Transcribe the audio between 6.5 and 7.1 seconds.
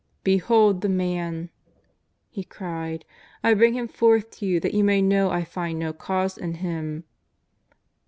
Him.''